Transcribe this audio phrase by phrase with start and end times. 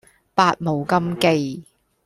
[0.33, 1.63] 百無禁忌